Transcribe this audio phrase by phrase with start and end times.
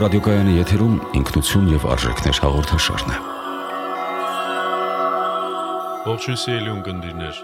[0.00, 3.16] ռադիոկայանի եթերում ինքնություն եւ արժեքներ հաղորդաշարն է։
[6.06, 7.40] Ողջույն սիրելի ունկնդիրներ։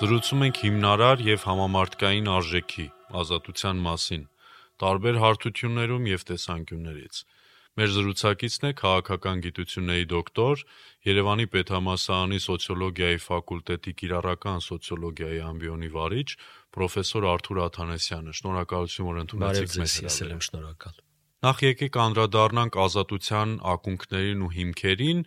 [0.00, 2.86] Զրուցում ենք հիմնարար եւ համամարտկային արժեքի
[3.22, 4.28] ազատության մասին,
[4.84, 7.22] տարբեր հարթություններում եւ տեսանկյուններից։
[7.78, 10.62] Մեր զրուցակիցն է քաղաքական գիտությունների դոկտոր,
[11.08, 16.28] Երևանի Պետհամասարանի սոցիոլոգիայի ֆակուլտետի կիրառական սոցիոլոգիայի ամբիոնի վարիչ,
[16.76, 21.04] պրոֆեսոր Արթուր Աթանեսյանը։ Շնորհակալություն, որ ընդունեցիք մեզ։ Ես եմ շնորհակալ։
[21.38, 25.20] Նախ եկեք անդրադառնանք ազատության ակունքներին ու հիմքերին,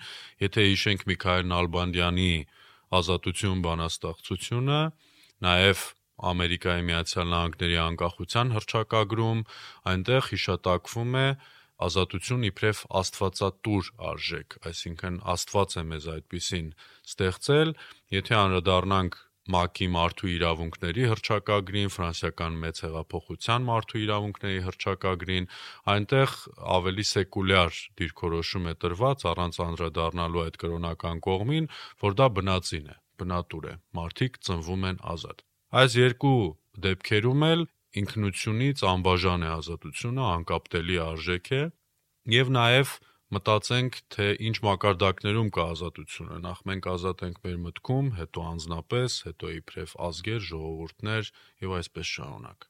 [0.43, 2.33] եթե հիշենք Միքայել Նալբանդյանի
[2.99, 4.79] ազատություն բանաստեղծությունը,
[5.47, 5.85] նաև
[6.31, 9.45] Ամերիկայի Միացյալ Նահանգների անկախության հռչակագրում,
[9.93, 11.25] այնտեղ հիշատակվում է
[11.87, 16.67] ազատություն իբրև աստվածատուր արժեք, այսինքն Աստված է մեզ այդպեսին
[17.07, 17.75] ստեղծել,
[18.19, 25.47] եթե անդրադառնանք ՄԱԿ-ի մարդու իրավունքների հռչակագրին, ֆրանսիական մեծ հեղափոխության մարդու իրավունքների հռչակագրին,
[25.93, 26.29] այնտեղ
[26.77, 31.69] ավելի սեկուլյար դիրքորոշում է տրված առանց անդրադառնալու այդ կրոնական կողմին,
[32.05, 35.37] որ դա բնածին է, բնատուր է։ Մարդիկ ծնվում են ազատ։
[35.81, 36.39] Այս երկու
[36.85, 37.61] դեպքերում էլ
[38.01, 41.63] ինքնությունից անբաժան է ազատությունը, անկապտելի արժեք է,
[42.31, 42.93] եւ նաեւ
[43.35, 49.53] մտածենք, թե ինչ մակարդակներում կա ազատությունը։ Նախ մենք ազատ ենք մեր մտքում, հետո անznապես, հետո
[49.61, 51.31] իբրև ազգեր, ժողովուրդներ
[51.65, 52.67] եւ այսպես շարունակ։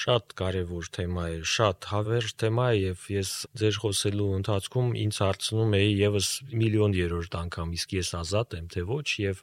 [0.00, 3.30] Շատ կարևոր թեմա է, շատ հավերժ թեմա է եւ ես
[3.62, 6.28] ձեր խոսելու ընթացքում ինձ հարցնում էի եւս
[6.60, 9.42] միլիոն երրորդ անգամ իսկ ես ազատ եմ թե ոչ եւ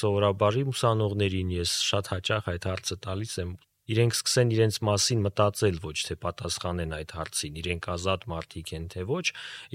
[0.00, 3.54] սովորաբար ուսանողներին ես շատ հաճախ այդ հարցը տալիս եմ
[3.84, 9.02] իրենք սկսեն իրենց մասին մտածել, ոչ թե պատասխանեն այդ հարցին, իրենք ազատ մարդիկ են թե
[9.10, 9.26] ոչ,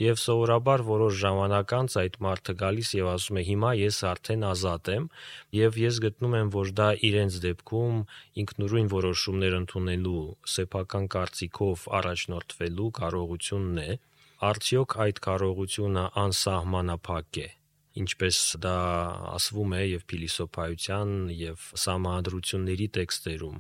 [0.01, 4.91] եւ սովորաբար որոշ ժամանակ անց այդ մարդը գալիս եւ ասում է հիմա ես արդեն ազատ
[4.95, 5.05] եմ
[5.59, 8.01] եւ ես գտնում եմ, որ դա իրենց դեպքում
[8.43, 10.25] ինքնուրույն որոշումներ ընդունելու,
[10.57, 13.89] սեփական կարծիքով առաջնորդվելու կարողությունն է,
[14.49, 17.49] արդյոք այդ կարողությունը անսահմանափակ է
[17.99, 18.75] ինչպես դա
[19.35, 23.57] ասվում է եւ փիլիսոփայության եւ սահմանադրությունների տեքստերում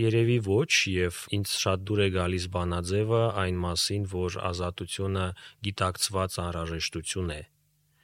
[0.00, 5.26] Երևի ոչ եւ ինձ շատ դուր է գալիս բանաձևը այն մասին, որ ազատությունը
[5.68, 7.42] գիտակցված անհրաժեշտություն է։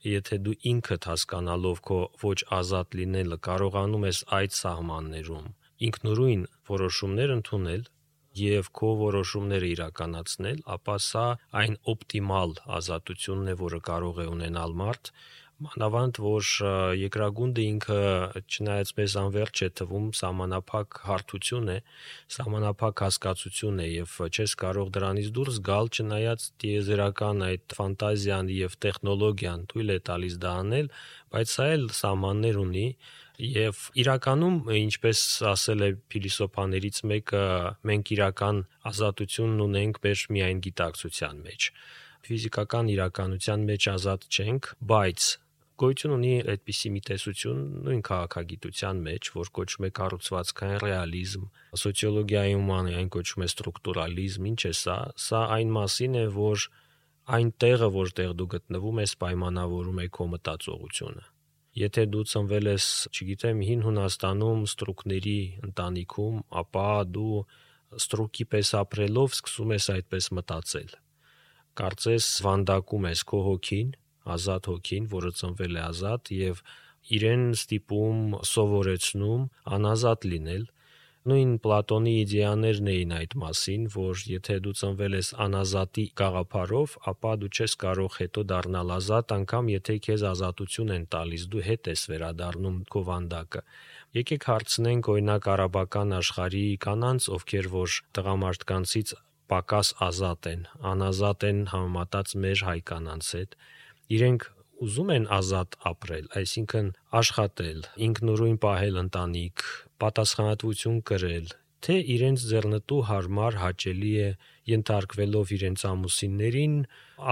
[0.09, 5.49] Եթե դու ինքդ հասկանալով քո ոչ ազատ լինելը կարողանում ես այդ սահմաններում
[5.87, 7.83] ինքնուրույն որոշումներ ընդունել
[8.39, 11.27] եւ քո որոշումները իրականացնել, ապա սա
[11.61, 15.13] այն օպտիմալ ազատությունն է, որը կարող է ունենալ մարդ,
[15.59, 16.49] Մանավանդ որ
[16.95, 18.03] երկրագունդը ինքը
[18.47, 21.79] չնայած մեզ անverջ է թվում սահմանափակ հարթություն է,
[22.37, 29.65] սահմանափակ հասկացություն է եւ չես կարող դրանից դուրս գալ չնայած դիեզերական այդ ֆանտազիան եւ տեխնոլոգիան
[29.73, 30.93] թույլ է տալիս դա անել,
[31.35, 32.87] բայց սա էլ սահմաններ ունի
[33.59, 35.25] եւ իրականում ինչպես
[35.59, 37.43] ասել է փիլիսոփաներից մեկը
[37.91, 38.63] մենք իրական
[38.95, 41.69] ազատությունն ունենք մեր միայն գիտակցության մեջ
[42.29, 45.29] ֆիզիկական իրականության մեջ ազատ չենք, բայց
[45.79, 51.47] գոյություն ունի այդպիսի մի տեսություն նույն քաղաքագիտության մեջ, որ կոչվում է կառուցվածքային ռեալիզմ,
[51.83, 56.67] սոցիոլոգիայում այն կոչվում է ստրուկտուրալիզմ, ինչ է սա։ Սա այն մասին է, որ
[57.39, 61.25] այն տեղը, որտեղ դու գտնվում ես, պայմանավորում է քո մտածողությունը։
[61.79, 67.43] Եթե դու ծնվել ես, չգիտեմ, հին Հունաստանում ստրուկների ընտանիքում, ապա դու
[68.03, 70.91] ստրուկի պես ապրելով սկսում ես այդպես մտածել։
[71.79, 73.93] Կարծես վանդակում ես քո հոգին,
[74.37, 76.65] ազատ հոգին, որը ծնվել է ազատ եւ
[77.19, 79.47] իրեն ստիպում սովորեցնում
[79.79, 80.67] անազատ լինել
[81.29, 87.51] նույն Պլատոնի իդեաներն էին այդ մասին, որ եթե դու ծնվել ես անազատի գաղափարով, ապա դու
[87.53, 92.79] չես կարող հետո դառնալ ազատ, անկամ եթե քեզ ազատություն են տալիս, դու հետ ես վերադառնում
[92.95, 93.63] քո վանդակը։
[94.19, 99.15] Եկեք հարցնենք օրինակ արաբական աշխարհի կանանց, ովքեր որ տղամարդկանցից
[99.53, 100.63] պակաս ազատ են,
[100.93, 103.61] անազատ են համեմատած մեր հայ կանանց հետ
[104.17, 104.49] իրենք
[104.89, 106.91] ուզում են ազատ ապրել, այսինքն
[107.21, 109.65] աշխատել, ինքնուրույն պահել ընտանիք,
[110.03, 111.49] պատասխանատվություն կրել,
[111.85, 114.29] թե իրենց ձեռնտու հարմար հաճելի է
[114.71, 116.77] ենթարկվելով իրենց ամուսիններին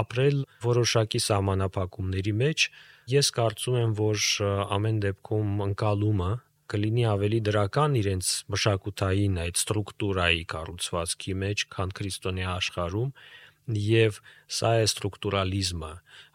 [0.03, 0.37] ապրել
[0.67, 2.67] որոշակի սահմանափակումների մեջ
[3.13, 4.27] ես կարծում եմ որ
[4.77, 6.31] ամեն դեպքում ընկալումը
[6.73, 13.13] կլինի ավելի դրական իրենց մշակութային այդ ստրուկտուրայի կառուցվածքի մեջ, քան քրիստոնյա աշխարհում
[13.75, 15.93] եւ սա է ստրուկտուրալիզմը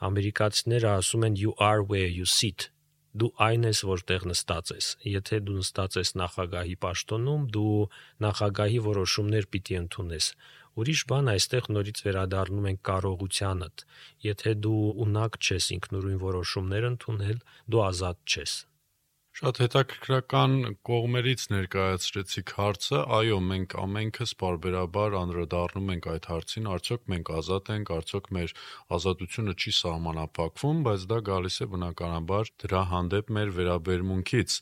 [0.07, 2.71] ամերիկացիները ասում են you are where you sit
[3.11, 7.77] դու այն ես որտեղ նստած ես եթե դու նստած ես նախագահի պաշտոնում դու
[8.25, 10.27] նախագահի որոշումներ պիտի ընդունես
[10.79, 13.85] ուրիշ բան այստեղ նորից վերադառնում ենք կարողությանդ
[14.27, 17.41] եթե դու ունակ չես ինքնուրույն որոշումներ ընդունել
[17.75, 18.53] դու ազատ չես
[19.31, 20.55] Շատ հետաքրքրական
[20.87, 27.93] կողմերից ներկայացրեցիք հարցը։ Այո, մենք ամենքս բարբերաբար անդրադառնում ենք այդ հարցին, արդյոք մենք ազատ ենք,
[27.95, 28.53] արդյոք մեր
[28.97, 34.59] ազատությունը չի սահմանափակվում, բայց դա գալիս է բնականաբար դրա հանդեպ մեր վերաբերմունքից։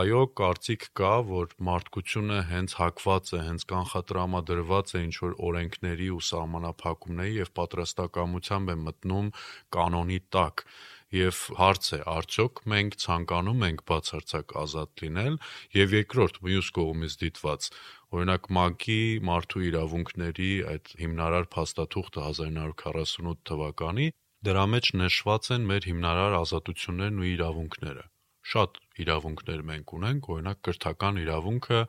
[0.00, 7.38] Այո, կարծիք կա, որ մարդկությունը հենց հակված է, հենց կանխատրամադրված է ինչ-որ օրենքների ու սահմանափակումների
[7.40, 9.34] եւ պատրաստակամությամբ է մտնում
[9.78, 10.66] կանոնի տակ
[11.14, 15.38] եւ հարց է արդյոք մենք ցանկանում ենք բացարձակ ազատ լինել
[15.76, 17.66] եւ երկրորդ մյուս կողմից դիտված
[18.14, 24.06] օրինակ ՄԱԿ-ի մարդու իրավունքների այդ հիմնարար փաստաթուղթը 1948 թվականի
[24.50, 28.04] դրա մեջ նշված են մեր հիմնարար ազատություններն ու իրավունքները
[28.50, 31.80] շատ իրավունքներ մենք ունենք, օրինակ կրթական իրավունքը,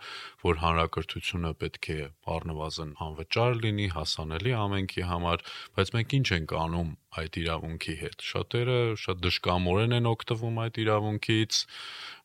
[0.46, 2.00] որ հանրակրթությունը պետք է
[2.36, 5.46] առնվազն անվճար լինի, հասանելի ամենքի համար,
[5.78, 6.92] բայց մենք ինչ ենք անում
[7.22, 11.63] այդ իրավունքի հետ։ Շատերը շատ դժկամորեն են օգտվում այդ իրավունքից,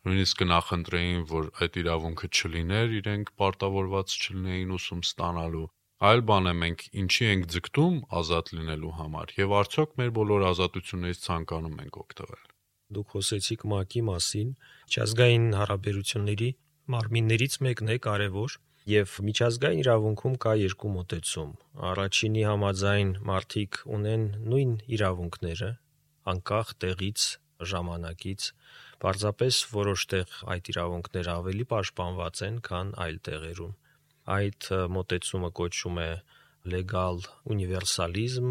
[0.06, 5.66] նույնիսկ կնախընտրեին, որ այդ իրավունքը չլիներ, իրենք պարտավորված չլինեին ուսում ստանալու
[6.04, 11.24] այլ բան է մենք ինչի ենք ձգտում ազատ լինելու համար եւ արդյոք մեր բոլոր ազատություններից
[11.28, 12.55] ցանկանում ենք օգտվել
[12.94, 14.50] Դուք խոսեցիք ՄԱԿ-ի մասին,
[14.86, 16.50] միջազգային հարաբերությունների
[16.94, 18.50] մարմիններից մեկն է կարևոր
[18.86, 21.50] եւ միջազգային իրավունքում կա երկու մոտեցում։
[21.90, 25.70] Առաջինի համաձայն մարդիկ ունեն նույն իրավունքները,
[26.30, 27.20] անկախ տեղից,
[27.66, 28.42] ժամանակից,
[28.96, 33.74] Պարզապես որոշ տեղ այդ իրավունքները ավելի պաշտպանված են, քան այլ տեղերում։
[34.36, 36.08] Այդ մոտեցումը կոչվում է
[36.74, 37.20] legal
[37.54, 38.48] universalism,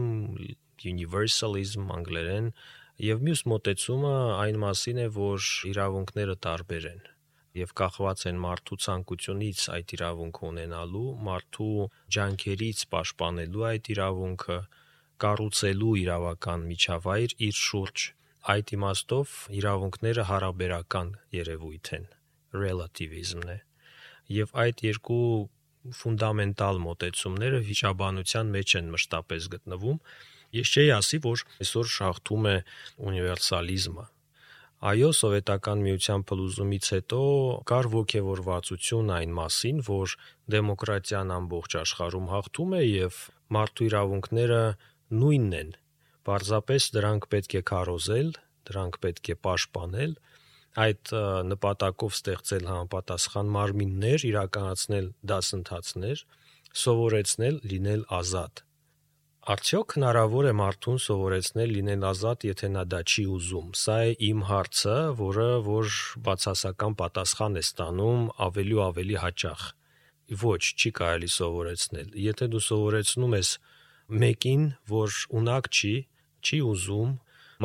[0.92, 2.52] universalism անգլերեն,
[3.04, 7.02] Եվ մյուս մոտեցումը այն մասին է, որ իրավունքները տարբեր են
[7.56, 14.58] եւ կախված են մարդու ցանկությունից այդ իրավունքը ունենալու, մարդու ջանքերից պաշտպանելու այդ իրավունքը,
[15.26, 18.06] կառուցելու իրավական միջավայր իր շուրջ։
[18.56, 22.08] Այդ իմաստով իրավունքները հարաբերական երևույթ են,
[22.64, 23.58] relativism-ն է։
[24.36, 25.26] Եվ այդ երկու
[26.00, 30.00] ֆունդամենտալ մոտեցումները վիճաբանության մեջ են մշտապես գտնվում
[30.54, 32.58] Ես չէի ասի, որ այսօր շահթում է
[33.10, 34.06] ունիվերսալիզմը։
[34.86, 37.20] Այո, սովետական միության փլուզումից հետո
[37.70, 40.16] կար ողջևորվածություն այն մասին, որ
[40.56, 43.22] դեմոկրատիան ամբողջ աշխարհում հաղթում է եւ
[43.56, 44.60] մարդու իրավունքները
[45.22, 45.72] նույնն են։
[46.28, 48.30] Պարզապես դրանք պետք է քարոզել,
[48.70, 50.14] դրանք պետք է պաշտպանել,
[50.86, 51.12] այդ
[51.56, 56.24] նպատակով ստեղծել համապատասխան մարմիններ, իրականացնել դասընթացներ,
[56.84, 58.65] սովորեցնել լինել ազատ։
[59.46, 64.40] Արդյոք հնարավոր է մարդուն սովորեցնել լինել ազատ, եթե նա դա չի ուզում։ Սա է իմ
[64.50, 65.92] հարցը, որը որ
[66.26, 69.68] բացասական պատասխան է ստանում ավելի ու ավելի հաճախ։
[70.46, 73.54] Ոչ, չի կարելի սովորեցնել։ Եթե դու սովորեցնում ես
[74.26, 75.96] մեկին, որ ունակ չի,
[76.42, 77.16] չի ուզում,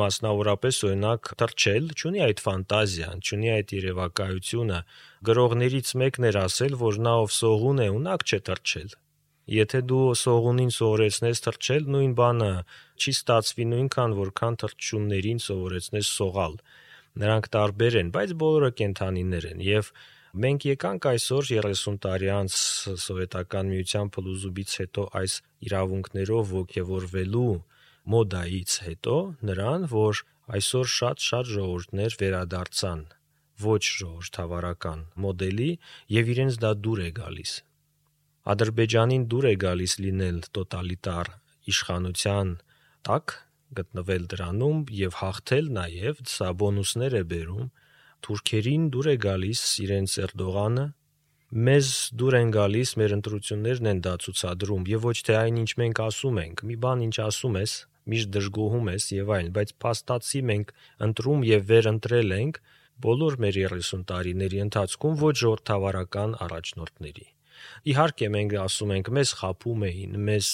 [0.05, 4.83] մասնավորապես օրինակ թրջել, չունի այդ ֆանտազիան, չունի այդ երևակայությունը,
[5.33, 9.01] գրողներից մեկն էր ասել, որ նա ով սողուն է, ունակ չէ թրջել
[9.51, 12.51] Եթե դու սողունին սովորեցնես թռչել, նույն բանը
[13.01, 16.53] չի ստացվի նույնքան, որքան թռչուններին սովորեցնես սողալ։
[17.21, 19.89] Նրանք տարբեր են, բայց բոլորը կենթանիներ են եւ
[20.45, 22.55] մենք եկանք այսօր 30 տարի անց
[23.03, 25.35] սովետական միության փլուզումից հետո այս
[25.67, 27.49] իրավունքներով ողջևորվելու
[28.15, 29.17] մոդայից հետո
[29.51, 30.21] նրան, որ
[30.55, 33.03] այսօր շատ-շատ ժողովուրդներ վերադարձան
[33.67, 35.69] ոչ ժողովրդավարական մոդելի
[36.15, 37.53] եւ իրենց դա դուր է գալիս
[38.49, 41.27] Ադրբեջանին դուր է գալիս լինել տոտալիտար
[41.71, 42.53] իշխանության
[43.05, 43.33] տակ,
[43.77, 47.67] գտնվել դրանում եւ հաղթել նաեւ սա բոնուսներ է բերում
[48.25, 50.85] թուրքերին դուր է գալիս իրենց Էրդողանը
[51.67, 51.87] մեզ
[52.21, 56.37] դուր են գալիս մեր ընտրություններն են դա ցուցադրում եւ ոչ թե այն ինչ մենք ասում
[56.41, 57.73] ենք մի բան ինչ ասում ես
[58.11, 60.73] միշտ դժգոհում ես եւ այլն բայց փաստացի մենք
[61.07, 62.61] ընտրում եւ վերընտրել ենք
[63.05, 67.27] բոլոր մեր 30 տարիների ընթացքում ոչ ժողովրդավարական առաջնորդների
[67.91, 70.49] Իհարկե մենք ասում ենք, մեզ խափում էին, մեզ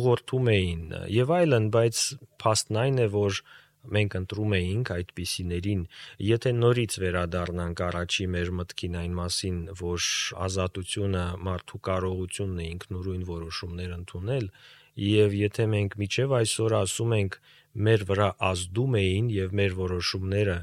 [0.00, 0.84] ուղղորդում էին
[1.16, 2.04] եւ այլն, բայց
[2.44, 3.42] փաստն այն է, որ
[3.94, 5.84] մենք ընտրում էինք այդպիսիներին
[6.26, 10.08] եթե նորից վերադառնանք առաջի մեր մտքին այն մասին որ
[10.46, 14.50] ազատությունը մարդու կարողությունն է ինքնուրույն որոշումներ ընդունել
[15.06, 17.40] եւ եթե մենք միջև այսօր ասում ենք
[17.88, 20.58] մեր վրա ազդում էին եւ մեր որոշումները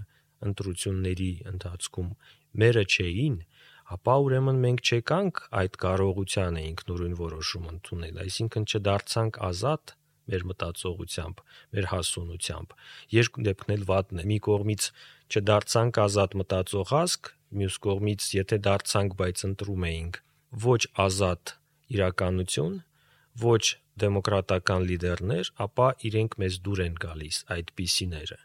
[0.48, 2.10] ընտրությունների ընթացքում
[2.62, 3.38] մերը չէին
[3.96, 9.94] ապա ուրեմն մենք չեկանք այդ կարողությանը ինքնուրույն որոշում ընդունել, այսինքն չդարձանք ազատ
[10.28, 11.44] մեր մտածողությամբ,
[11.78, 12.74] մեր հասունությամբ։
[13.16, 14.88] Երկու դեպքն էլ վատն է։ Մի կողմից
[15.32, 20.20] չդարձանք ազատ մտածող ազգ, մյուս կողմից եթե դարձանք, բայց ընտրում էինք
[20.68, 21.56] ոչ ազատ
[21.96, 22.76] իրականություն,
[23.48, 23.64] ոչ
[24.04, 28.40] դեմոկրատական լիդերներ, ապա իրենք մեզ դուր են գալիս այդպիսիները։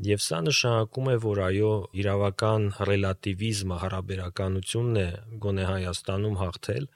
[0.00, 5.08] Եվ սա նշանակում է, որ այո, իրավական ռելատիվիզմը, հարաբերականությունն է
[5.44, 6.86] գոնե Հայաստանում հաղթել։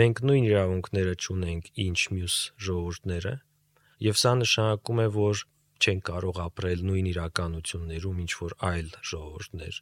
[0.00, 3.34] Մենք նույն իրավունքները չունենք, ինչ մյուս ժողովուրդները,
[4.06, 5.44] եւ սա նշանակում է, որ
[5.80, 9.80] չեն կարող ապրել նույն իրականություններում, ինչ որ այլ ժողովուրդներ։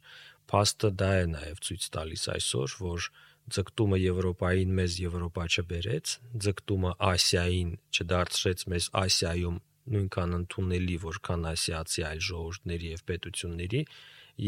[0.49, 3.09] Փաստը դա է նաև ցույց տալիս այսօր, որ
[3.55, 6.13] ձգտումը Եվրոպային մեզ Եվրոպա չբերեց,
[6.43, 9.59] ձգտումը Ասիային չդարձրեց մեզ Ասիայում
[9.93, 13.81] նույնքան ընդունելի, որքան ասիացի այլ ժողովուրդների եւ պետությունների,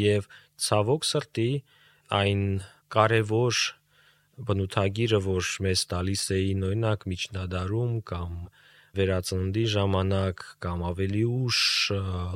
[0.02, 0.28] եւ
[0.66, 1.52] ցավոք սրտի
[2.22, 2.44] այն
[2.96, 3.62] կարևոր
[4.48, 8.36] բնութագիրը, որ մեզ տալիս էին օրինակ միջնադարում կամ
[8.98, 11.60] վերածննդի ժամանակ կամ ավելի ուշ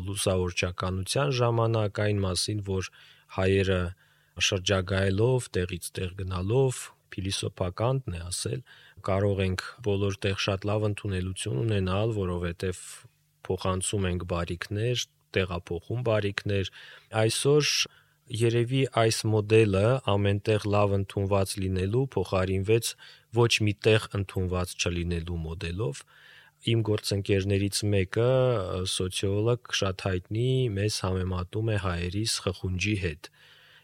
[0.07, 2.91] լուսավորչականության ժամանակ այն մասին, որ
[3.37, 3.79] հայերը
[4.47, 6.79] շրջագայելով, տեղից տեղ գնալով,
[7.15, 8.61] փիլիսոփականն է ասել,
[9.09, 12.81] կարող ենք բոլոր տեղ շատ լավ ընդունելություն ունենալ, որովհետև
[13.45, 15.05] փոխանցում ենք բարիկներ,
[15.35, 16.71] տեղափոխում բարիկներ։
[17.21, 17.71] Այսօր
[18.41, 22.91] երևի այս մոդելը ամենտեղ լավ ընդունված լինելու փոխարինվեց
[23.37, 26.01] ոչ մի տեղ ընդունված չլինելու մոդելով։
[26.65, 28.29] Իմ գործընկերներից մեկը
[28.95, 33.29] սոցիոլոգ շատ հայտնի մեզ համեմատում է հայերիս խխունջի հետ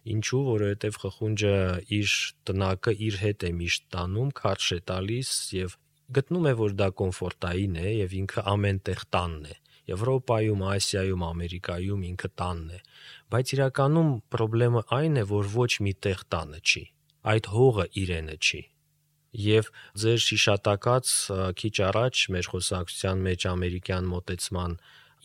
[0.01, 1.55] Ինչու, որովհետև խխունջը
[1.97, 2.13] իր
[2.49, 5.75] տնակը իր հետ է միշտ տանում, քարշ է տալիս եւ
[6.17, 9.55] գտնում է, որ դա կոմֆորտային է եւ ինքը ամեն տեղ տանն է։
[9.91, 12.79] Եվրոպայում, Ասիայում, Ամերիկայում ինքը տանն է։
[13.33, 16.83] Բայց իրականում խնդրեմը այն է, որ ոչ մի տեղ տանը չի։
[17.31, 18.61] Այդ հողը իրենը չի։
[19.41, 19.67] Եվ
[20.01, 21.11] ձեր շիշատակած
[21.61, 24.73] քիչ առաջ մեր խոսակցության մեջ ամերիկյան մոտեցման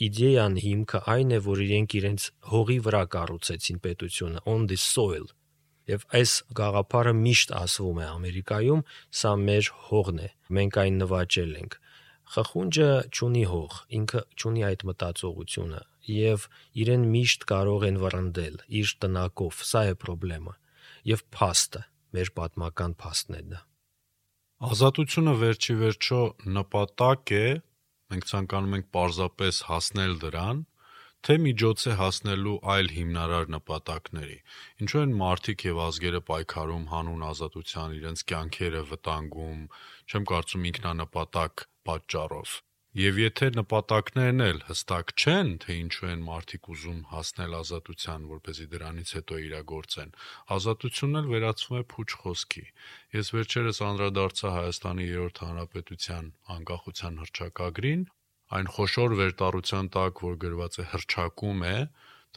[0.07, 5.27] իդեան հիմքը այն է, որ իրենք իրենց հողի վրա կառուցեցին պետությունը on the soil։
[5.87, 8.81] Եվ այս գաղափարը միշտ ասվում է Ամերիկայում,
[9.21, 11.77] սա մեր հողն է, մենք այն նվաճել ենք։
[12.27, 16.47] Խխունջը ճունի հող, ինքը ճունի այդ մտածողությունը եւ
[16.83, 20.55] իրեն միշտ կարող են վռնդել իր տնակով, սա է խնդրեմը։
[21.07, 21.83] Եվ փաստը,
[22.17, 23.61] մեր պատմական փաստն է դա։
[24.67, 26.21] Ազատությունը վերջի վերջո
[26.57, 27.47] նպատակ է,
[28.13, 30.65] մենք ցանկանում ենք պարզապես հասնել դրան,
[31.27, 34.37] թե միջոց է հասնելու այլ հիմնարար նպատակների։
[34.85, 39.67] Ինչու են մարդիկ եւ ազգերը պայքարում հանուն ազատության, իրենց կյանքերը վտանգում,
[40.07, 42.61] չեմ կարծում ինքնանպատակ պատճառով։
[42.97, 48.55] Եվ եթե նպատակներն էլ հստակ չեն, թե ինչու են մարդիկ ուզում հասնել ազատության, որ เป
[48.57, 50.15] զի դրանից հետո իրագործեն,
[50.57, 52.65] ազատությունն էլ վերածվում է փուչ խոսքի։
[53.19, 58.09] Ես վերջերս անդրադարձա Հայաստանի 3-րդ հանրապետության անկախության հռչակագրին,
[58.57, 61.79] այն խոշոր վերտառության տակ, որ գրված է հռչակում է,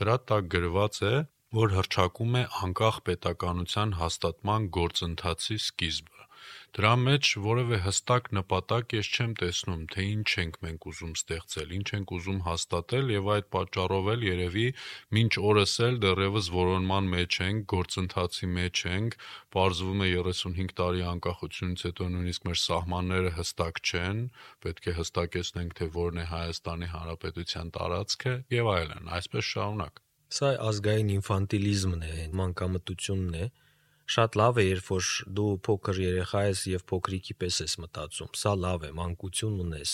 [0.03, 1.15] դրա տակ գրված է,
[1.63, 6.28] որ հռչակում է անկախ պետականության հաստատման գործընթացի սկիզբը
[6.77, 11.87] Դրա մեջ որևէ հստակ նպատակ ես չեմ տեսնում, թե ինչ ենք մենք ուզում ստեղծել, ինչ
[11.97, 14.67] ենք ուզում հաստատել եւ այդ պատճառով էլ երևի
[15.17, 19.17] մինչ օրս էլ դեռևս որոնման մեջ ենք, գործընթացի մեջ ենք,
[19.55, 24.19] Պարզվում է 35 տարի անկախությունից հետո նույնիսկ մեր սահմանները հստակ չեն,
[24.65, 30.03] պետք է հստակեցնենք, թե որն է Հայաստանի Հանրապետության տարածքը եւ այլն, այսպես շարունակ։
[30.37, 33.49] Սա ազգային ինֆանտիլիզմն է, մանկամտությունն է,
[34.09, 38.53] Շատ լավ է, երբ որ դու փոքր երեխա ես եւ փոքրիկի պես ես մտածում։ Սա
[38.63, 39.91] լավ է, մանկություն ունես։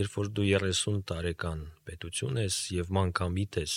[0.00, 3.76] Երբ որ դու 30 տարեկան պետություն ես եւ մանկամիտ ես,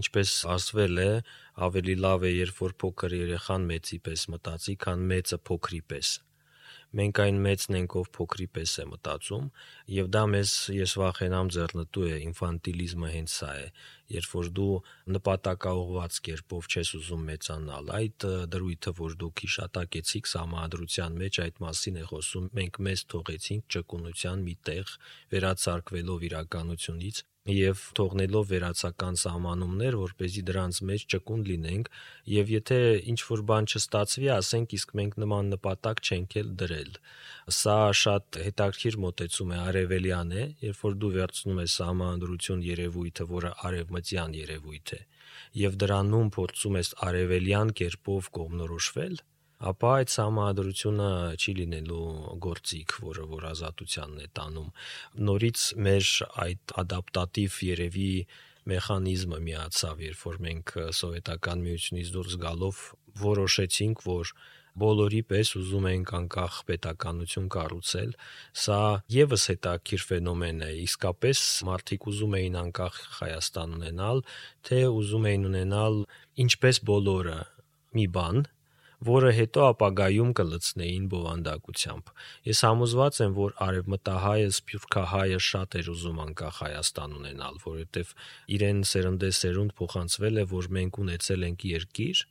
[0.00, 1.10] ինչպես ասվել է,
[1.68, 6.16] ավելի լավ է, երբ որ փոքր երեխան մեծի պես մտածի, քան մեծը փոքրի պես
[6.98, 9.46] մենք այն մեծն ենք, ով փոքրի պես է մտածում,
[9.94, 13.66] եւ դա մեզ ես վախենամ ձեռնտու է, ինֆանտիլիզմը հենց սա է,
[14.16, 14.74] երբ որ դու
[15.16, 22.04] նպատակաուղված կերպով չես ուզում մեծանալ, այդ դրույթը, որ դուք հիշատակեցիք համադրության մեջ այդ մասին է
[22.10, 24.94] խոսում, մենք մեզ թողեցինք ճկունության մի տեղ
[25.30, 31.86] վերացարկվելով իրականությունից եւ թողնելով վերացական սահմանումներ, որ เป զի դրանց մեջ ճկուն լինենք
[32.28, 32.78] եւ եթե
[33.12, 36.92] ինչ որ բան չստացվի, ասենք իսկ մենք նման նպատակ չենք էլ դրել։
[37.60, 43.50] Սա շատ հետաքրքիր մոտեցում է արևելյան է, երբ որ դու վերցնում ես սահմանադրություն երևույթը, որը
[43.70, 45.00] արևմտյան երևույթ է,
[45.64, 49.20] եւ դրանում փորձում ես արևելյան կերպով կողմնորոշվել,
[49.60, 52.04] ապա այդ համադրությունը չի լինելու
[52.46, 54.70] գործիք, որը որ ազատությանն է տանում։
[55.28, 56.12] Նորից մեր
[56.44, 58.12] այդ ադապտատիվ երևի
[58.70, 62.80] մեխանիզմը միացավ, երբ որ մենք սովետական միությունից դուրս գալով
[63.20, 64.32] որոշեցինք, որ
[64.80, 68.12] բոլորի պես ուզում ենք անկախ պետականություն կառուցել,
[68.64, 68.78] սա
[69.12, 74.22] եւս հետաքրիր ֆենոմեն է։ Իսկապես մարդիկ ուզում էին անկախ Հայաստան ունենալ,
[74.70, 76.00] թե ուզում էին ունենալ
[76.46, 77.38] ինչպես բոլորը
[77.98, 78.44] մի բան,
[79.06, 82.10] որը հետո ապագայում կլցնեին բովանդակությամբ։
[82.50, 88.12] Ես համոզված եմ, որ արևմտահայը, սփյուռքահայը շատ էր ուզում անկախ Հայաստան ունենալ, որովհետև
[88.60, 92.22] իրեն սերնդեսերունդ փոխանցվել է, որ մենք ունեցել ենք երկիր,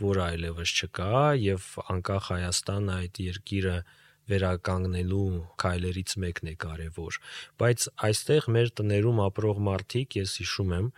[0.00, 3.76] որը այլևս չկա եւ անկախ Հայաստանը այդ երկիրը
[4.30, 5.28] վերականգնելու
[5.60, 7.16] քայլերից մեկն է կարևոր
[7.60, 10.90] բայց այստեղ մեր տներում ապրող մարդիկ ես հիշում եմ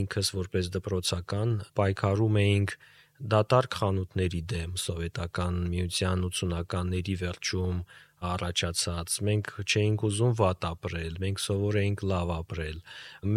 [0.00, 2.76] ինքս որպես դպրոցական պայքարում էինք
[3.18, 7.80] դատարկ խանութների դեմ սովետական միության 80-ականների վերջում
[8.18, 9.14] առաջացած.
[9.26, 12.78] Մենք չէինք ուզում վատ ապրել մենք սովոր էինք լավ ապրել.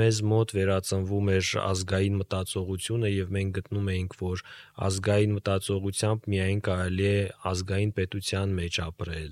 [0.01, 4.43] մեզ մոտ վերածնվում էր ազգային մտածողությունը եւ մենք գտնում էինք որ
[4.87, 7.19] ազգային մտածողությամբ միայն կարելի է
[7.51, 9.31] ազգային պետության մեջ ապրել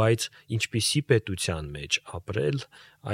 [0.00, 2.58] բայց ինչպիսի պետության մեջ ապրել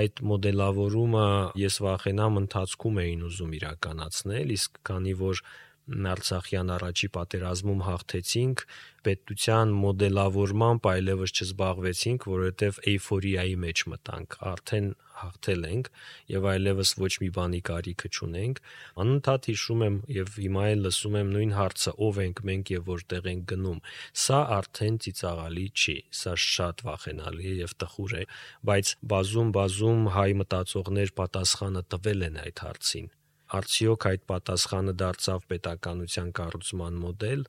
[0.03, 1.27] այդ մոդելավորումը
[1.67, 5.45] ես վախենամ ընթացքում էին ուզում իրականացնել իսկ քանի որ
[5.83, 8.61] Արցախյան առաջի պատերազմում հաղթեցինք,
[9.07, 14.87] պետության մոդելավորմամբ այլևս չզբաղվեցինք, որովհետև էйֆորիայի մեջ մտանք, արդեն
[15.23, 15.89] հաղթել ենք
[16.33, 18.61] եւ այլևս ոչ մի բանի կարիքը չունենք։
[19.03, 23.29] Անընդհատ հիշում եմ եւ հիմա էլ լսում եմ նույն հարցը՝ ով ենք մենք եւ որտեղ
[23.33, 23.81] ենք գնում։
[24.23, 28.25] Սա արդեն ծիծաղալի չի, սա շատ վախենալի եւ տխուր է,
[28.71, 33.13] բայց բազում-բազում հայ մտածողներ պատասխանը տվել են այդ հարցին
[33.59, 37.43] արդյոք այդ պատասխանը դարձավ պետականության կառուցման մոդել,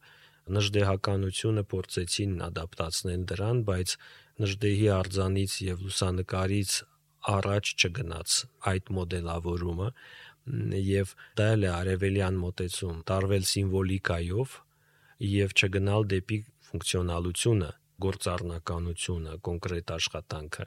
[0.58, 3.96] նժդեհականությունը փորձեցին ադապտացնել դրան, բայց
[4.44, 6.72] նժդեհի արձանից եւ լուսանկարից
[7.34, 8.40] առաջ չգնաց
[8.74, 9.90] այդ մոդելավորումը
[10.84, 12.98] եւ դա էլ է արևելյան մոտեցում.
[13.12, 14.58] տարվել սիմվոլիկայով
[15.34, 17.72] եւ չգնալ դեպի ֆունկցիոնալությունը
[18.06, 20.66] գործառնականությունը, կոնկրետ աշխատանքը։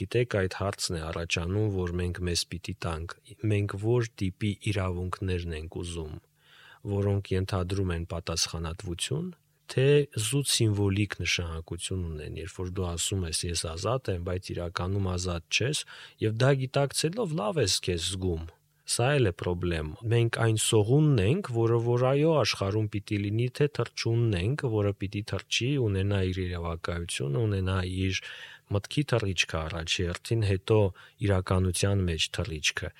[0.00, 3.16] Գիտեք, այդ հարցն է առաջանում, որ մենք մեզ պիտի տանք։
[3.52, 6.14] Մենք որ տիպի իրավունքներն ենք ուզում,
[6.98, 9.30] որոնք ենթադրում են պատասխանատվություն,
[9.68, 15.08] թե զուտ սիմվոլիկ նշանակություն ունեն, երբ որ դու ասում ես ես ազատ եմ, բայց իրականում
[15.12, 15.82] ազատ չես,
[16.24, 18.46] եւ դա գիտակցելով լավ ես քեզ զգում
[18.88, 23.66] Սա էլ է խնդրեմ։ Մենք այն սողունն ենք, որը որ այո աշխարհում պիտի լինի, թե
[23.78, 27.76] թրջունն ենք, որը պիտի թրջի, ունենա իր իրավակայությունը, ունենա
[28.08, 28.20] իր
[28.68, 30.78] մտքի թռիչքը առաջի հերթին, հետո
[31.28, 32.90] իրականության մեջ թռիչքը։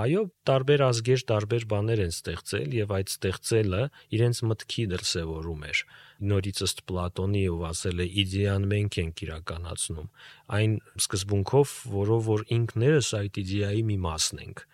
[0.00, 3.82] Այո, տարբեր ազգեր տարբեր բաներ են ստեղծել եւ այդ ստեղծելը
[4.16, 5.82] իրենց մտքի դրսեւորում էր
[6.30, 10.08] նորից ըստ Պլատոնի ով ասել է իդեան մենք ենք իրականացնում
[10.56, 14.64] այն սկզբունքով որով որ ինքներս այդ իդեայի մի մասն ենք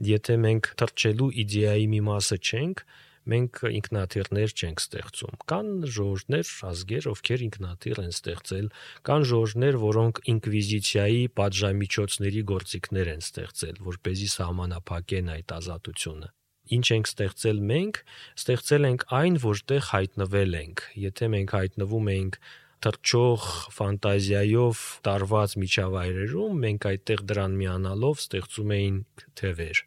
[0.00, 2.82] Եթե մենք թրջելու իդեայի մի մասը չենք,
[3.30, 8.66] մենք ինքնաթիռներ չենք ստեղծում։ Կան ժողովուրդներ, ազգեր, ովքեր ինքնաթիռ են ստեղծել,
[9.10, 16.30] կան ժողովուրդներ, որոնք ինկվիզիցիայի պատժամիջոցների գործիքներ են ստեղծել, որ เป զի սահմանափակեն այդ ազատությունը
[16.70, 17.96] ինչ ենք ստեղծել մենք,
[18.38, 22.36] ստեղծել ենք այն, որտեղ հայտնվել ենք։ Եթե մենք հայտնվում ենք
[22.84, 23.42] թրջող
[23.76, 29.82] ֆանտազիայով տարված միջավայրերում մենք այդտեղ դրան միանալով ստեղծում էինք թևեր։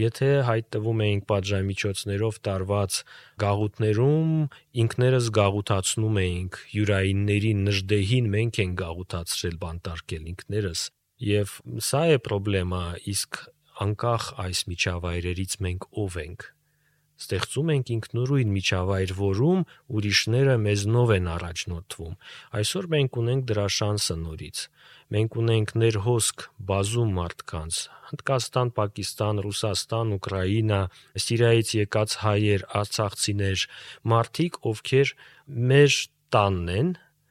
[0.00, 2.98] Եթե հայտնվում էինք պատժամիջոցներով տարված
[3.42, 4.30] գաղութներում,
[4.84, 10.86] ինքներս գաղութացնում էինք յուրայինների նժդեհին մենք ենք գաղութացրել բանտարկել ինքներս։
[11.30, 11.58] Եվ
[11.90, 12.84] սա է խնդրեմը,
[13.16, 13.42] իսկ
[13.84, 16.48] անկախ այս միջավայրերից մենք ով ենք
[17.20, 19.64] ստեղծում ենք ինքնուրույն միջավայր, որում
[20.00, 22.14] ուրիշները մեզնով են առաջնորդվում։
[22.60, 24.62] Այսօր մենք ունենք դրա շանսը նորից։
[25.10, 27.78] Մենք ունենք ներհոսք բազում մարդկանց՝
[28.10, 30.80] Հնդկաստան, Պակիստան, Ռուսաստան, Ուկրաինա,
[31.24, 33.64] Սիրիայից եկած հայեր, արցախցիներ,
[34.10, 35.12] մարդիկ, ովքեր
[35.70, 35.98] մեր
[36.34, 36.90] տանն են,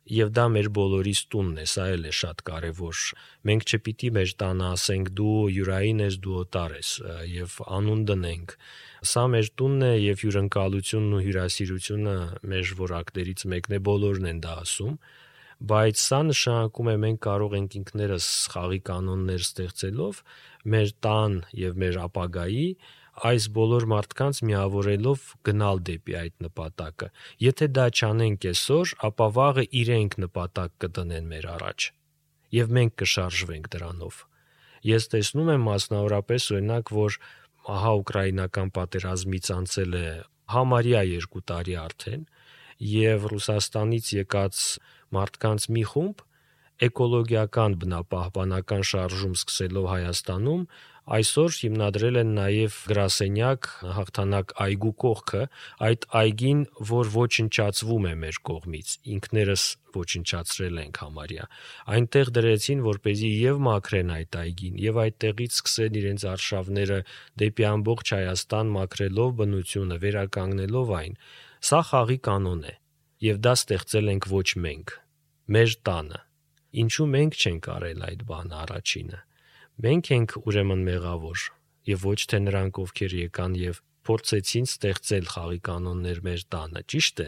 [0.10, 3.02] եւ դա մեր բոլորիս տունն է, սա էլ է շատ կարեւոր։
[3.50, 6.94] Մենք չպիտի մեր տանը ասենք դու յուրային ես, դու օտար ես
[7.40, 8.56] եւ անուն դնենք
[9.00, 12.16] Սա մեր տունն է եւ հյուրընկալությունն ու հյուրասիրությունը
[12.52, 14.98] մեր որակներից մեկն է, բոլորն են դա ասում,
[15.72, 20.20] բայց սա նշանակում է մենք կարող ենք ինքներս խաղի կանոններ ստեղծելով
[20.76, 22.68] մեր տան եւ մեր ապագայի
[23.30, 27.10] այս բոլոր մարդկանց միավորելով գնալ դեպի այդ նպատակը։
[27.46, 31.90] Եթե դա չանենք այսօր, ապա վաղը իրենք նպատակ կդնեն մեր առաջ
[32.50, 34.22] եւ մենք կշարժվենք դրանով։
[34.90, 37.18] Ես տեսնում եմ մասնավորապես օրինակ, որ
[37.70, 40.06] ահա ուկրաինական պատերազմից անցել է
[40.54, 42.24] համարյա 2 տարի արդեն
[42.90, 44.64] եւ Ռուսաստանից եկած
[45.14, 46.24] մարդկանց մի խումբ
[46.88, 50.64] էկոլոգիական բնապահպանական շարժում սկսելով Հայաստանում
[51.10, 55.40] Այսօր հիմնադրել են նաև գրասենյակ հաղթանակ այգու կողքը,
[55.88, 59.64] այդ այգին, որ ոչնչացվում է մեր կողմից, ինքներս
[59.96, 61.48] ոչնչացրել ենք համարյա։
[61.98, 67.02] Այնտեղ դրեցին, որ เป զի եւ մաքրեն այդ այգին, եւ այդտեղից սկսեն իրենց արշավները
[67.42, 71.22] դեպի ամբողջ Հայաստան մաքրելով բնությունը, վերականգնելով այն։
[71.74, 72.80] Սա խաղի կանոն է։
[73.34, 75.00] Եվ դա ստեղծել ենք ոչ մենք,
[75.58, 76.29] մեր տանը։
[76.70, 79.20] Ինչու մենք չենք արել այդ բանը առաջինը։
[79.80, 81.46] Մենք ենք ուրեմն մեղավոր
[81.90, 83.80] եւ ոչ թե նրանք, ովքեր եկան եւ
[84.10, 87.28] փորձեցին ստեղծել խաղի կանոններ մեր տանը։ Ճիշտ է։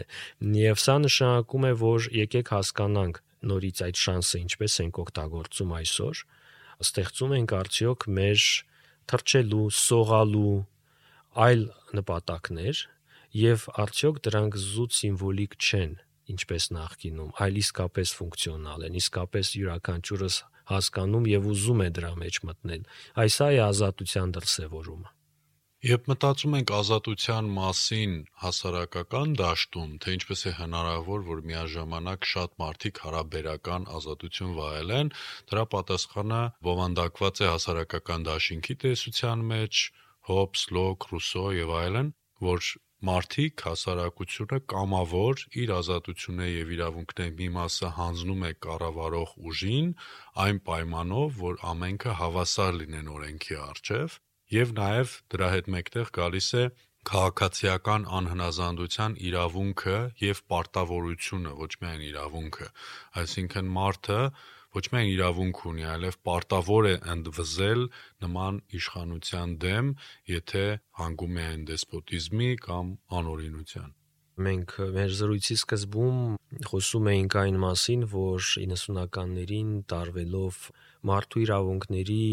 [0.62, 3.20] Եվ սա նշանակում է, որ եկեք հասկանանք
[3.52, 6.22] նորից այդ շանսը ինչպես ենք օգտագործում այսօր,
[6.86, 8.46] ստեղծում ենք արդյոք մեր
[9.12, 10.54] թրջելու, սողալու
[11.42, 11.62] այլ
[11.98, 12.86] նպատակներ
[13.42, 15.94] եւ արդյոք դրանք զուտ սիմվոլիկ չեն
[16.32, 20.36] ինչպես նախկինում, այլ իսկապես ֆունկցիոնալ են, իսկապես յուրաքանչյուրս
[20.72, 22.86] հասկանում եւ ուզում է դրա մեջ մտնել։
[23.22, 25.10] Այս է ազատության դրսևորումը։
[25.82, 33.00] Երբ մտածում ենք ազատության մասին հասարակական դաշտում, թե ինչպես է հնարավոր, որ միաժամանակ շատ մարդիկ
[33.02, 35.10] հարաբերական ազատություն վայելեն,
[35.50, 39.82] դրա պատասխանը բովանդակված է հասարակական դաշինքի տեսության մեջ,
[40.30, 42.14] Հոբս, Լոկ, Ռուսո եւ այլն,
[42.46, 42.62] որ
[43.08, 49.88] մարդիկ հասարակությունը կամավոր իր ազատությունների եւ իրավունքների մի մասը հանձնում է կառավարող ուժին
[50.44, 54.16] այն պայմանով, որ ամենքը հավասար լինեն օրենքի առջև
[54.52, 56.64] եւ նաեւ դրա հետ մեկտեղ գալիս է
[57.08, 62.68] քաղաքացիական անհնազանդության իրավունքը եւ պարտավորությունը, ոչ միայն իրավունքը,
[63.22, 64.18] այսինքն մարդը
[64.72, 67.82] ոչ միայն իրավունք ունի, այլև պարտավոր է ընդվզել
[68.24, 69.90] նման իշխանության դեմ,
[70.32, 70.62] եթե
[71.00, 73.90] հանգում է այն դեսպոտիզմի կամ անօրինության։
[74.42, 76.20] Մենք մեր զրույցի սկզբում
[76.64, 80.60] խոսում էինք այն մասին, որ 90-ականներին տարվելով
[81.10, 82.24] մարդու իրավունքների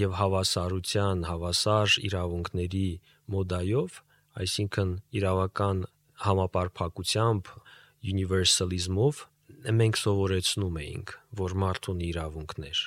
[0.00, 2.88] եւ հավասարության, հավասար իրավունքների
[3.36, 3.98] մոդայով,
[4.42, 5.84] այսինքն իրավական
[6.24, 7.52] համապարփակությամբ,
[8.02, 9.26] universalism-ով
[9.62, 12.82] մենք սովորեցնում էինք, որ մարդուն իրավունքներ։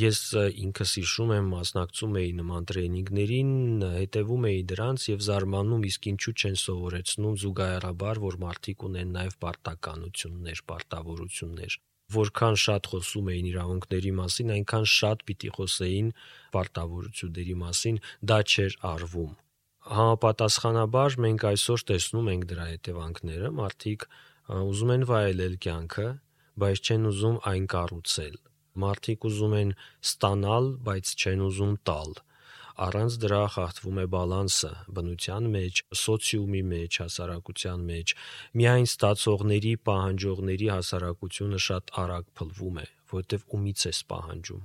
[0.00, 0.18] Ես
[0.62, 3.52] ինքս հիշում եմ մասնակցում էի նման տրեյնինգներին,
[3.96, 10.62] հետևում էի դրանց եւ զարմանում իսկ ինչու չեն սովորեցնում զուգահեռաբար, որ մարդիկ ունեն նաեւ պարտականություններ,
[10.70, 11.78] պարտավորություններ
[12.10, 16.08] որքան շատ խոսում էին իրավունքների մասին, այնքան շատ պիտի խոսեին
[16.56, 18.00] պարտավորությունների մասին,
[18.30, 19.36] դա չէր արվում։
[19.90, 24.06] Համապատասխանաբար մենք այսօր տեսնում ենք դրա հետևանքները, մարդիկ
[24.50, 26.08] ուզում են վայելել կյանքը,
[26.60, 28.40] բայց չեն ուզում այն կառուցել։
[28.80, 29.70] Մարդիկ ուզում են
[30.10, 32.18] ստանալ, բայց չեն ուզում տալ
[32.80, 38.14] առանց դրա խախտվում է բալանսը բնության մեջ, սոցիումի մեջ, հասարակության մեջ։
[38.60, 44.62] Միայն ստացողների, պահանջողների հասարակությունը շատ արագ փլվում է, որովհետև ումից է պահանջում։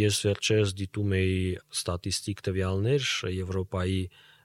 [0.00, 1.38] Ես վերջերս դիտում էի
[1.78, 4.02] ստատիստիկ տվյալներ Եվրոպայի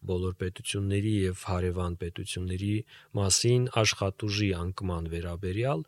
[0.09, 2.73] բոլոր պետությունների եւ հարևան պետությունների
[3.19, 5.85] մասին աշխատուժի անկման վերաբերյալ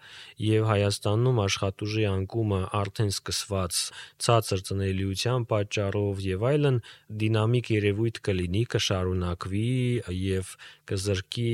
[0.48, 3.82] եւ Հայաստանում աշխատուժի անկումը արդեն սկսված
[4.28, 6.80] ցածր ծնելիության պատճառով եւ այլն
[7.24, 9.68] դինամիկ երևույթ կլինի, կշարունակվի
[10.18, 10.56] եւ
[10.92, 11.52] կզրկի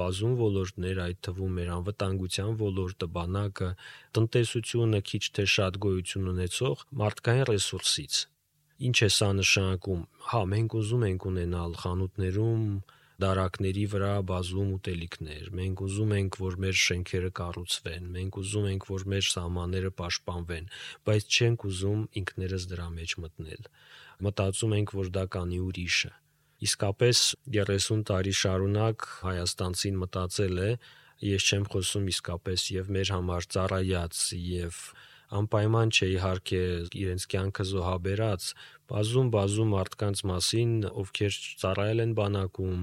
[0.00, 3.70] բազում ոլորտներ, այդ թվում մեր անվտանգության ոլորտը, բանակը,
[4.18, 8.26] տնտեսությունը քիչ թե շատ գոյություն ունեցող մարդկային ռեսուրսից
[8.80, 12.64] Ինչ է սա նշանակում։ Հա, մենք ուզում ենք ունենալ խանութներում
[13.20, 19.04] դարակների վրա բազում ուտելիքներ։ Մենք ուզում ենք, որ մեր շենքերը կառուցվեն, մենք ուզում ենք, որ
[19.12, 20.70] մեր սահմանները պաշտպանվեն,
[21.10, 23.68] բայց չենք ուզում ինքներս դրա մեջ մտնել։
[24.24, 26.12] Մտածում ենք, որ դա կանի ուրիշը։
[26.60, 27.20] Իսկապես
[27.56, 30.70] 30 տարի շարունակ Հայաստանցին մտածել է,
[31.20, 34.82] ես չեմ խոսում իսկապես եւ մեր համար ծառայած եւ
[35.38, 36.60] անպայման չէ իհարկե
[37.00, 38.46] իրենց կյանքը զոհաբերած
[38.90, 42.82] բազում-բազում մարդկանց մասին, ովքեր ծառայել են բանակում,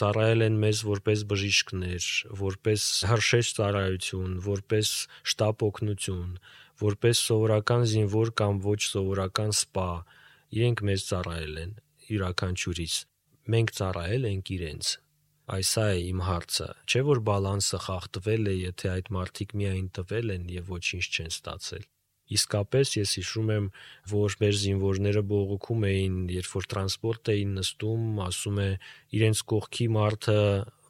[0.00, 2.08] ծառայել են մեզ որպես բժիշկներ,
[2.42, 4.92] որպես հրշեջ ծառայություն, որպես
[5.30, 6.36] շտապ օգնություն,
[6.82, 9.88] որպես սովորական զինվոր կամ ոչ սովորական սպա,
[10.58, 11.74] իրենք մեզ ծառայել են
[12.10, 13.00] յուրաքանչյուրից։
[13.54, 14.96] Մենք ծառայել ենք իրենց
[15.46, 20.48] Այս է իմ հարցը։ Չէ որ բալանսը խախտվել է, եթե այդ մարդիկ միայն տվել են
[20.50, 21.84] եւ ոչինչ չեն ստացել։
[22.36, 23.68] Իսկապես ես հիշում եմ,
[24.10, 28.70] որ մեր զինվորները բողոքում էին, երբ որ տրանսպորտ էին նստում, ասում է
[29.20, 30.40] իրենց կողքի մարդը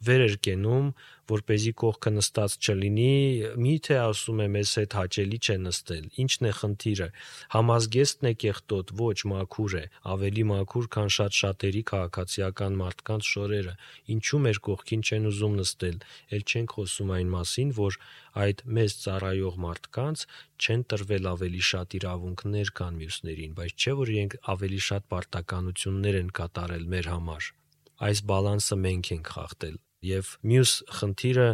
[0.07, 0.89] վեր էր կենում,
[1.27, 3.13] որ เป զի կողքը նստած չլինի,
[3.59, 7.07] միթե ասում է մեզ հետ հաճելի չէ նստել։ Ինչն է խնդիրը։
[7.55, 13.75] Համազգեստն է կեղտոտ, ոչ մաքուր է, ավելի մաքուր, քան շատ շատերի քաղաքացիական մարդկանց շորերը։
[14.15, 15.97] Ինչու մեր կողքին չեն ուզում նստել։
[16.37, 17.99] Էլ չենք խոսում այն մասին, որ
[18.47, 20.25] այդ մեզ ծառայող մարդկանց
[20.57, 26.33] չեն տրվել ավելի շատ իրավունքներ, քան մյուսներին, բայց չէ որ իրենք ավելի շատ պարտականություններ են
[26.41, 27.51] կատարել մեր համար
[27.97, 31.47] այս բալանսը մենք ենք խախտել Եվ մյուս խնդիրը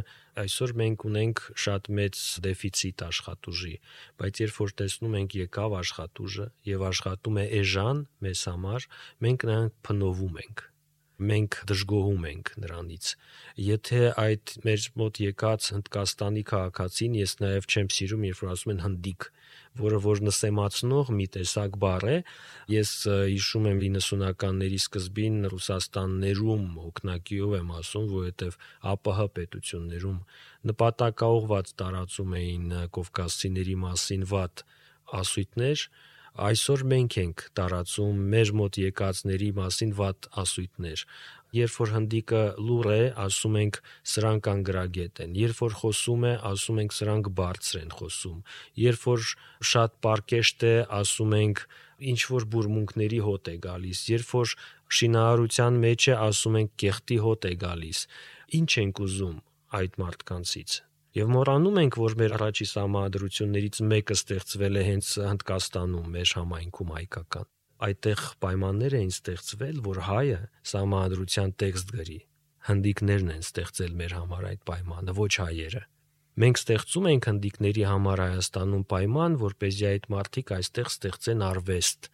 [0.43, 3.73] այսօր մենք ունենք շատ մեծ դեֆիցիտ աշխատուժի,
[4.19, 8.87] բայց երբ որ տեսնում ենք եկավ աշխատուժը եւ աշխատում է էժան մեզ համար,
[9.23, 10.67] մենք նրան փնովում ենք։
[11.29, 13.09] մենք դժգոհում ենք նրանից։
[13.63, 18.83] Եթե այդ մեր մոտ եկած Հնդկաստանի քաղաքացին, ես նաև չեմ սիրում, երբ որ ասում են
[18.83, 19.27] հնդիկ,
[19.79, 22.17] որը որ նսեմացնող մի տեսակ բառ է,
[22.73, 22.91] ես
[23.33, 28.57] հիշում եմ 90-ականների սկզբին Ռուսաստաններում հոգնակիով եմ ասում, որովհետև
[28.93, 30.19] ԱՊՀ պետություններում
[30.73, 34.65] նպատակաուղված տարածում էին կովկասցիների մասին վատ
[35.23, 35.87] ասույթներ,
[36.33, 41.05] այսօր մենք ենք տարածում մեր մոտ եկածների մասին վատ ասույթներ
[41.53, 43.79] երբ որ հնդիկը լուր է, ասում ենք
[44.13, 48.39] սրանք անգրագետ են։ Երբ որ խոսում է, ասում ենք սրանք բարձր են խոսում։
[48.83, 49.27] Երբ որ
[49.73, 51.61] շատ պարկեշտ է, ասում ենք
[52.13, 54.55] ինչ որ բուրմունքների հոտ է գալիս։ Երբ որ
[54.97, 58.01] շինարարության մեջ է, ասում ենք կեղտի հոտ է գալիս։
[58.63, 59.37] Ինչ ենք ուզում
[59.77, 60.81] այդ մարդկանցից։
[61.13, 67.51] Եվ մոռանում ենք, որ մեր առաջի սահմանադրություններից մեկը ստեղծվել է հենց Հնդկաստանում, մեր համայնքում հայկական
[67.83, 70.39] այդտեղ պայմաններ էին ստեղծվել, որ հայը
[70.71, 72.19] սահմանադրության տեքստ գրի։
[72.69, 75.81] Հնդիկներն են ստեղծել մեր համար այդ պայմանը, ոչ հայերը։
[76.33, 82.07] Մենք ստեղծում ենք հնդիկների համար Հայաստանում պայման, որ เป զի այդ մարդիկ այստեղ ստեղծեն արվեստ,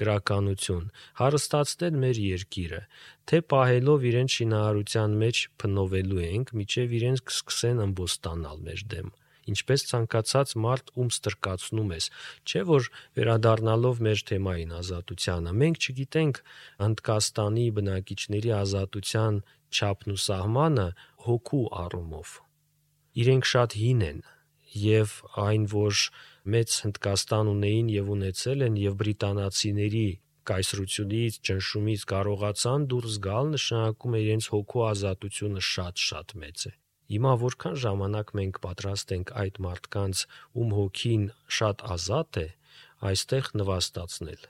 [0.00, 0.86] գրականություն,
[1.20, 2.80] հարստացնել մեր երկիրը,
[3.28, 9.14] թե պահելով իրենց շինարարության մեջ փնովելու ենք, միջև իրենց կսկսեն ըմբոստանալ մեր դեմ
[9.46, 12.08] ինչպես ցանկացած մարդ ում ստրկացնում ես
[12.50, 16.40] չէ որ վերադառնալով մեր թեմային ազատությանը մենք չգիտենք
[16.82, 19.38] Հնդկաստանի բնակիչների ազատության
[19.76, 20.88] չափն ու սահմանը
[21.28, 22.34] հոգու առումով
[23.22, 24.22] իրենք շատ հին են
[24.76, 25.12] եւ
[25.46, 26.00] այն որ
[26.56, 30.08] մեծ Հնդկաստան ունեին եւ ունեցել են եւ բրիտանացիների
[30.46, 36.72] կայսրությունից, ճնշումից կարողացան դուրս գալ, նշանակում է իրենց հոգու ազատությունը շատ-շատ մեծ է։
[37.06, 40.22] Հիմա որքան ժամանակ մենք պատրաստ ենք այդ մարդկանց,
[40.58, 41.24] ում հոգին
[41.56, 42.46] շատ ազատ է,
[43.10, 44.46] այստեղ նվաստացնել։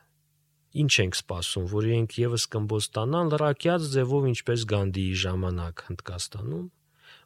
[0.76, 6.66] Ինչ ենք սպասում, որ իրենք եւս կմբոստանան լրակյաց ձևով ինչպես Գանդիի ժամանակ Հնդկաստանում,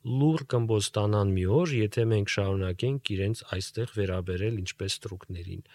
[0.01, 5.67] լուր կմբոստանան մի օր, եթե մենք շարունակենք իրենց այստեղ վերաբերել ինչպես ստրուկներին։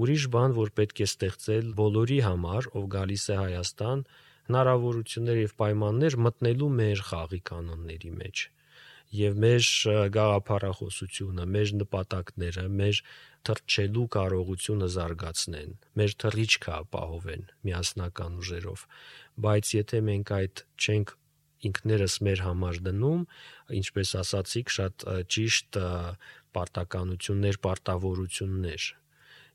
[0.00, 4.04] Ուրիշ բան, որ պետք է ստեղծել բոլորի համար, ով գալիս է Հայաստան,
[4.48, 8.48] հնարավորություններ եւ պայմաններ մտնելու մեր խաղի կանոնների մեջ
[9.14, 9.66] եւ մեր
[10.14, 13.00] գաղափարախոսությունը, մեր նպատակները, մեր
[13.46, 18.86] թրջելու կարողությունը զարգացնեն, մեր թռիչքը ապահովեն միասնական ուժերով։
[19.44, 21.14] Բայց եթե մենք այդ չենք
[21.68, 23.22] ինքներս մեր համար դնում,
[23.80, 25.80] ինչպես ասացիք, շատ ճիշտ
[26.54, 28.92] պարտականություններ, պարտավորություններ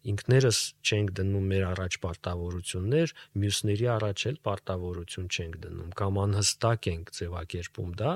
[0.08, 7.12] ինքներս չենք դնում մեր առաջ պարտավորություններ, մյուսների առաջ էլ պարտավորություն չենք դնում կամ անհստակ ենք
[7.20, 8.14] ձևակերպում դա,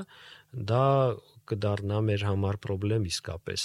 [0.71, 0.85] դա
[1.51, 3.61] կդառնա մեր համար խնդրեմ իսկապես։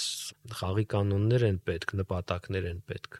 [0.59, 3.19] Խաղի կանոններ են պետք, նպատակներ են պետք։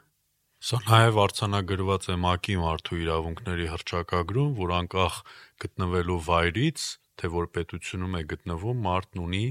[0.60, 5.20] Սա նաև արցանագրված է ՄԱԿ-ի մարդու իրավունքների հռչակագրում, որ անկախ
[5.64, 6.80] գտնվելու վայրից,
[7.20, 9.46] թե որ պետությունում է գտնվում, մարդն ունի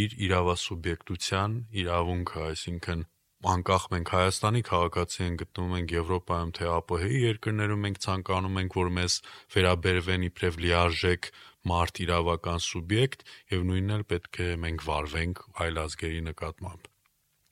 [0.00, 3.06] իր իրավասուբյեկտության իրավունքը, այսինքն
[3.46, 8.88] անկախ մենք Հայաստանի քաղաքացի ենք գտնվում ենք Եվրոպայում թե ԱՊՀ-ի երկրներում մենք ցանկանում ենք որ
[8.98, 9.18] մեզ
[9.54, 11.28] վերաբերվեն իբրև լիարժեք
[11.70, 16.90] մարդ իրավական սուբյեկտ եւ նույնն էլ պետք է մենք վարվենք այլ ազգերի նկատմամբ։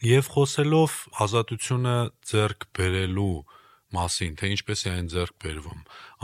[0.07, 1.97] Եվ խոսելով ազատությունը
[2.31, 3.31] ձեռք բերելու
[3.97, 5.81] մասին, թե ինչպես է այն ձեռք բերվում։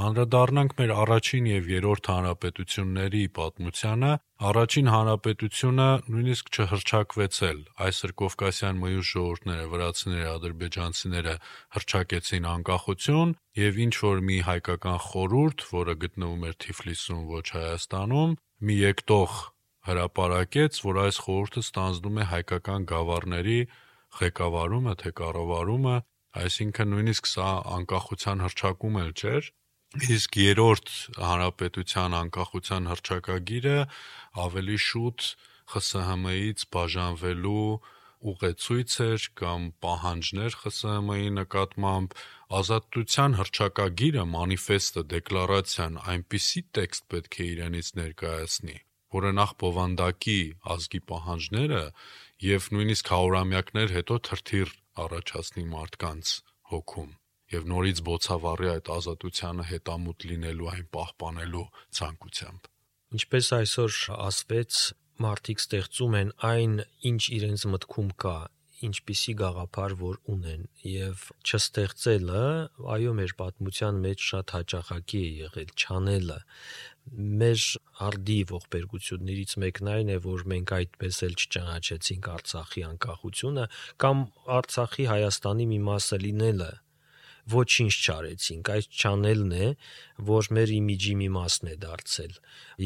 [0.06, 4.12] Անդրադառնանք մեր առաջին եւ երրորդ հանրապետությունների պատմությանը։
[4.52, 11.35] Առաջին հանրապետությունը նույնիսկ չհրճակվեցել։ Այսր Կովկասյան մյուս ժողովուրդները, վրացիները, ադրբեջանցիները
[11.76, 18.76] հրճակեցին անկախություն եւ ինչ որ մի հայկական խորուրդ, որը գտնվում էր Թիֆլիսում, ոչ Հայաստանում, մի
[18.82, 19.32] եկտող
[19.82, 23.61] հրապարակեց, որ այս խորհուրդը ստանձնում է հայկական գավառների
[24.18, 25.96] ղեկավարումը թե կառավարումը
[26.33, 29.49] Այսինքն նույնիսկ սա անկախության հռչակում էլ չէր,
[30.16, 33.75] իսկ երրորդ հանրապետության անկախության հռչակագիրը
[34.45, 35.27] ավելի շուտ
[35.73, 37.66] ԽՍՀՄ-ից բաժանվելու
[38.33, 42.16] ուղեցույց էր կամ պահանջներ ԽՍՀՄ-ի նկատմամբ
[42.59, 48.77] ազատության հռչակագիրը, մանիֆեստը, դեկլարացիան այնպիսի տեքստ պետք է իրենից ներկայացնի,
[49.16, 50.40] որը նախ բովանդակի
[50.77, 51.83] ազգի պահանջները
[52.53, 54.71] եւ նույնիսկ հարյուրամյակներ հետո թրթիռ
[55.02, 56.33] առաջացնի մարդկանց
[56.72, 57.11] հոգում
[57.52, 61.64] եւ նորից բոցավառի այդ ազատությանը հետամուտ լինելու այն պահպանելու
[61.98, 62.68] ցանկությամբ
[63.18, 63.96] ինչպես այսօր
[64.28, 64.81] ասվեց
[65.22, 66.76] մարդիկ ստեղծում են այն
[67.12, 68.37] ինչ իրենց մտքում կա
[68.88, 72.45] ինչպիսի գաղափար որ ունեն եւ չստեղծելը
[72.97, 76.38] այո մեր պատմության մեջ շատ հաճախակի է եղել չանելը
[77.42, 77.64] մեր
[78.07, 83.66] արդի ողբերգություններից մեկն այն է, որ մենք այդպես էլ չճանաչեցինք Արցախի անկախությունը
[84.05, 84.23] կամ
[84.59, 86.71] Արցախի Հայաստանի մի մասը լինելը
[87.50, 89.68] ոչինչ չարեցինք։ Այս չանելն է,
[90.31, 92.35] որ մեր իմիջի մի մասն է դարձել։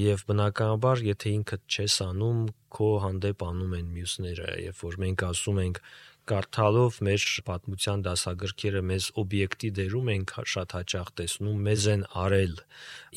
[0.01, 2.43] Եվ բնականաբար, եթե ինքդ չես անում,
[2.77, 5.83] քո հանդեպ անում են մյուսները, երբ որ մենք ասում ենք
[6.27, 12.57] կարդալով մեր պատմության դասագրքերը մեզ օբյեկտի դերում ենք շատ հաճախ տեսնում մեզ են արել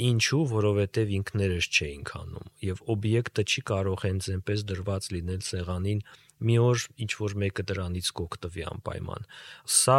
[0.09, 6.03] ինչու որովհետև ինքներս չէինք անում եւ օբյեկտը չի կարող հենց այնպես դրված լինել սեղանին
[6.39, 9.25] մի օր ինչ որ մեկը դրանից կօգտվի անպայման։
[9.79, 9.97] Սա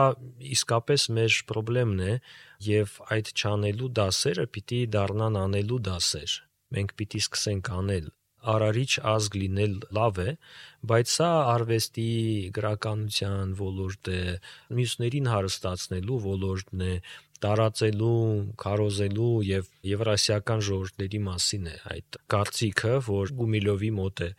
[0.56, 2.14] իսկապես մեր խնդրեմն է
[2.68, 6.38] եւ այդ չանելու դասերը պիտի դառնան անելու դասեր։
[6.76, 10.30] Մենք պիտի սկսենք անել արարիչ ազգ լինել լավ է,
[10.90, 12.12] բայց սա արվեստի,
[12.56, 14.20] գրականության ոլորտ է,
[14.78, 16.94] մյուսներին հարստացնելու ոլորտն է,
[17.44, 18.14] տարածելու,
[18.60, 24.30] քարոզելու եւ եվրասիական ժողովուրդների մասին է այդ կարծիքը, որ Գումիլովի մոտ է,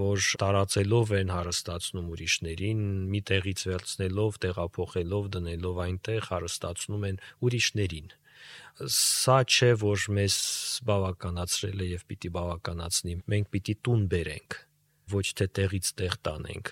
[0.00, 8.16] որ տարածելով են հարստացնում ուրիշներին, մի տեղից վերցնելով, տեղափոխելով, դնելով այնտեղ հարստացնում են ուրիշներին
[8.80, 10.36] սա չէ որ մեզ
[10.88, 14.56] բավականացրել է եւ պիտի բավականացնի մենք պիտի տուն բերենք
[15.12, 16.70] ոչ թե տեղից տեղ տանենք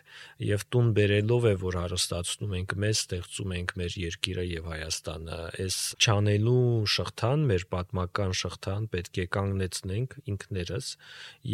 [0.48, 5.78] եւ տուն բերելով է որ հարստացնում ենք մեզ ստեղծում ենք մեր երկիրը եւ Հայաստանը այս
[5.98, 6.62] չանելու
[6.94, 10.90] շղթան մեր պատմական շղթան պետք է կանգնեցնենք ինքներս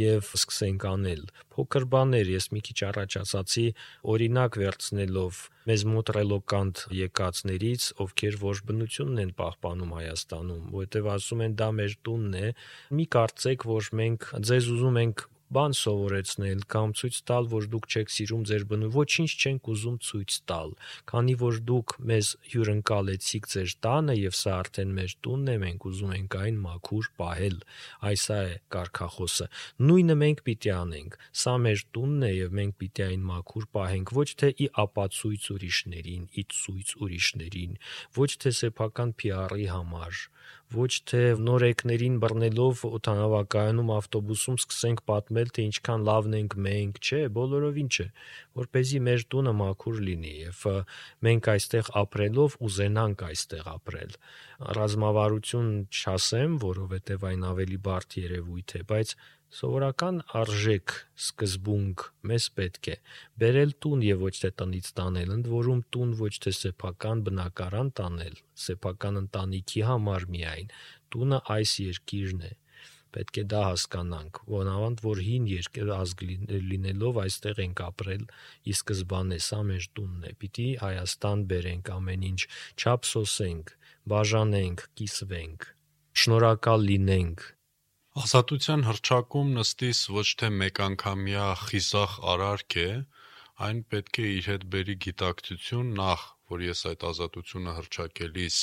[0.00, 3.66] եւ սկսենք անել փոքր բաներ ես մի քիչ առաջ ասացի
[4.14, 11.54] օրինակ վերցնելով մեզ մոտ ռելոկանտ եկածներից ովքեր որ բնությունն են պահպանում Հայաստանում որովհետեւ ասում են
[11.60, 12.50] դա մեր տունն է
[12.98, 18.12] մի կարծեք որ մենք ձեզ ուզում ենք բան սովորեցնել կամ ցույց տալ, որ դուք չեք
[18.14, 20.70] սիրում ձեր բնու, ոչինչ չենք ուզում ցույց տալ,
[21.10, 26.14] քանի որ դուք մեզ հյուրընկալեցիք ձեր տանը եւ սա արդեն մեր տունն է, մենք ուզում
[26.14, 27.58] ենք այն մաքուր պահել։
[28.08, 28.40] Այս է
[28.74, 29.48] կարկախոսը։
[29.84, 34.28] Նույնը մենք պիտի անենք։ Սա մեր տունն է եւ մենք պիտի այն մաքուր պահենք, ոչ
[34.44, 37.78] թե ի ապացույց ուրիշներին, ի ցույց ուրիշներին,
[38.18, 40.24] ոչ թե սեփական PR-ի համար,
[40.74, 47.90] ոչ թե նորեկներին բռնելով օթանավակայանում ավտոբուսում սկսենք պատմել թե ինչքան լավն ենք մենք, չէ, բոլորովին
[47.94, 48.06] չէ,
[48.60, 50.64] որ เป զի մեր տունը մաքուր լինի եւ
[51.28, 54.18] մենք այստեղ ապրելով ուզենանք այստեղ ապրել։
[54.78, 59.16] Ռազմավարություն չասեմ, որովհետեւ այն ավելի բարդ երևույթ է, բայց
[59.54, 62.94] Սովորական արժեք սկզբունք մեզ պետք է
[63.42, 68.40] բերել տուն եւ ոչ թե տնից տանել, ընդ որում տուն ոչ թե սեփական բնակարան տանել,
[68.64, 70.74] սեփական ընտանիքի համար միայն։
[71.14, 72.52] Տունը այս երկիրն է
[73.14, 76.24] պետք է դա հասկանանք ոնավանդ որ հին երկեր ազգ
[76.74, 78.24] լինելով այստեղ ենք ապրել
[78.66, 82.40] ի սկզբանե սա մեր տունն է պիտի Հայաստան բերենք ամեն ինչ
[82.82, 83.74] չափսոսենք
[84.14, 85.68] բաժանենք կիսվենք
[86.24, 87.46] շնորհակալ լինենք
[88.22, 92.90] Ազատության հռչակում նստիս ոչ թե մեկանգամյա խիզախ արարք է,
[93.66, 98.58] այն պետք է իր հետ բերի գիտակցություն նախ, որ ես այդ ազատությունը հռչակելիս.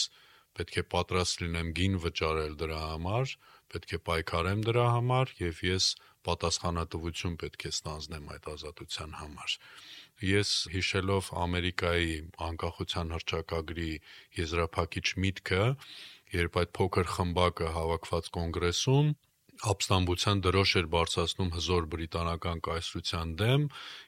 [0.59, 3.33] պետք է պատրաստ լինեմ գին վճարել դրա համար,
[3.73, 5.87] պետք է պայքարեմ դրա համար եւ ես
[6.27, 9.57] պատասխանատվություն պետք է ստանձնեմ այդ ազատության համար։
[10.31, 12.15] Ես հիշելով Ամերիկայի
[12.47, 13.91] անկախության հռչակագրի
[14.39, 15.65] եզրափակիչ միտքը,
[16.39, 19.11] երբ այդ փոքր խմբակը հավաքված կոնգրեսում
[19.61, 23.65] ապստամբության դրոշ էր բարձրացնում հզոր բրիտանական կայսրության դեմ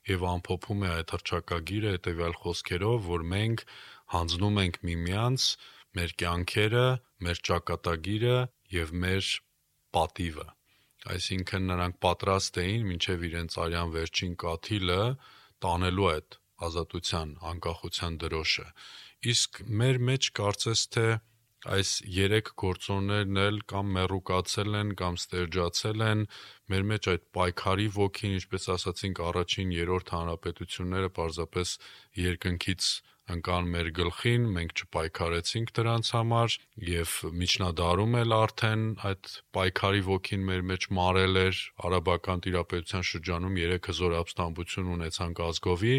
[0.10, 3.66] եւ ամփոփում է այդ հռչակագիրը հետեւյալ խոսքերով, որ մենք
[4.14, 5.48] հանձնում ենք միմյանց
[5.94, 6.88] մեր կյանքերը,
[7.28, 8.38] մեր ճակատագիրը
[8.74, 9.30] եւ մեր
[9.94, 10.48] պատիվը։
[11.14, 15.02] Այսինքն նրանք պատրաստ էին մինչև իրենց արյան վերջին կաթիլը
[15.64, 18.68] տանելու այդ ազատության, անկախության դրոշը։
[19.34, 21.06] Իսկ մեր մեջ կարծես թե
[21.64, 26.26] այս երեք գործոններն էլ կամ մեռուկացել են կամ ստերջացել են
[26.74, 31.76] մեր մեջ այդ պայքարի ոգին, ինչպես ասացինք, առաջին երրորդ հանրապետությունները պարզապես
[32.24, 32.90] երկնքից
[33.32, 36.56] ընկան մեր գլխին, մենք չպայքարեցինք դրանց համար
[36.88, 43.92] եւ միջնադարում էլ արդեն այդ պայքարի ոգին մեր մեջ մարել էր արաբական տիրապետության շրջանում 3
[43.94, 45.98] հզոր ապստամբություն ունեցանք ազգովի,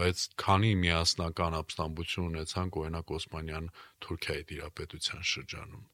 [0.00, 3.72] բայց քանի միասնական ապստամբություն ունեցանք օրինակ Օսմանյան
[4.06, 5.84] Թուրքիայի տիրապետության շրջանում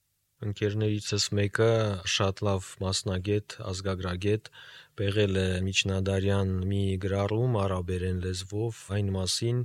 [0.40, 1.72] ընկերներիցս մեկը
[2.09, 4.46] շատ լավ մասնագետ, ազգագրագետ,
[4.96, 9.59] բեղել է միջնադարյան մի գրառում արաբերեն լեզվով այն մասին,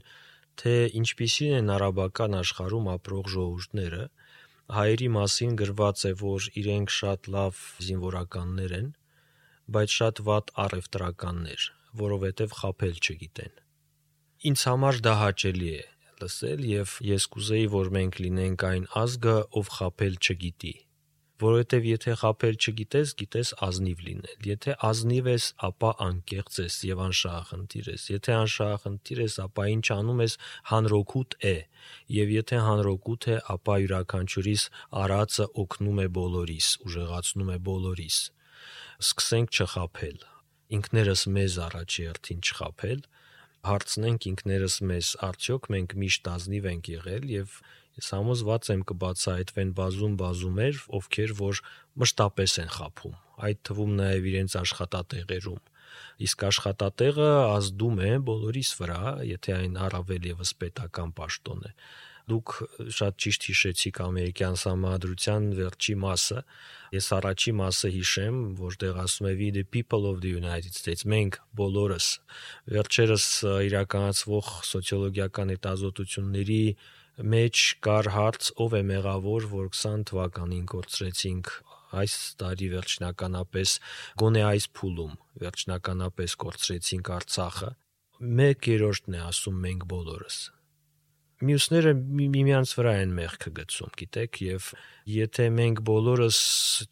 [0.62, 4.04] թե ինչպիսին են արաբական աշխարհում ապրող ժողովուրդները,
[4.76, 8.88] հայերի մասին գրված է, որ իրենք շատ լավ զինվորականներ են,
[9.76, 11.68] բայց շատ վատ առևտրականներ,
[12.06, 13.54] որովհետև խապել չգիտեն։
[14.46, 15.84] Ինձ համար դա հաճելի է
[16.22, 20.74] լսել եւ ես կուզեի, որ մենք լինենք այն ազգը, ով խապել չգիտի։
[21.42, 27.90] որովհետև եթե խապել չգիտես, գիտես ազնիվ լինել։ Եթե ազնիվ ես, ապա անկեղծ ես եւ անշահախնդիր
[27.92, 30.38] ես։ Եթե անշահախնդիր ես, ապա ինչ անում ես
[30.72, 31.56] հանրօգուտ է։
[32.16, 34.64] Եվ եթե հանրօգուտ է, ապա յուրաքանչյուրիս
[35.04, 38.18] արածը օգնում է բոլորիս, ուժեղացնում է բոլորիս։
[39.06, 40.18] Սկսենք չխապել։
[40.76, 43.02] Ինքներս մեզ առաջի հերթին չխապել,
[43.66, 47.60] հարցնենք ինքներս մեզ, արդյոք մենք միշտ ազնիվ ենք եղել եւ
[47.96, 51.62] Ես համոզված եմ կբացահայտվեն բազում բազումեր, ովքեր որ
[52.02, 53.16] մշտապես են խափում,
[53.48, 55.62] այդ թվում նաև իրենց աշխատատեղերում։
[56.26, 59.00] Իսկ աշխատատեղը ազդում է բոլորիս վրա,
[59.32, 61.74] եթե այն առավել եւս պետական պաշտոն է
[62.30, 62.54] դուք
[62.98, 66.40] շատ ճիշտ հիշեցիք ամերիկյան համադրության վերջի մասը
[66.96, 71.38] ես առաջի մասը հիշեմ որտեղ ասում է we the people of the united states մենք
[71.60, 72.08] բոլորս
[72.76, 73.28] վերջերս
[73.70, 76.62] իրականացվող սոցիոլոգիական հետազոտությունների
[77.24, 81.52] մեջ կար հարց ով է մեղավոր, որ 20 թվականին կորցրեցինք
[81.96, 83.76] այս տարի վերջնականապես
[84.20, 85.14] գոնե այս փուլում
[85.46, 87.72] վերջնականապես կորցրեցինք Արցախը
[88.20, 90.40] 1/3-ն է ասում մենք բոլորս
[91.44, 94.68] մյուսները միմյանց վրա են մեղքը գցում, գիտեք, եւ
[95.12, 96.38] եթե մենք բոլորս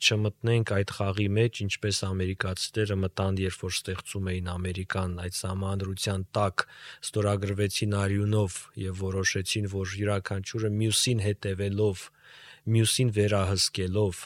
[0.04, 6.66] չմտնենք այդ խաղի մեջ, ինչպես ամերիկացիները մտան, երբ որ ստեղծում էին Ամերիկան, այդ համանդրության տակ
[7.08, 12.04] ստորագրվեցին արյունով եւ որոշեցին, որ յուրաքանչյուրը մյուսին հետևելով,
[12.74, 14.26] մյուսին վերահսկելով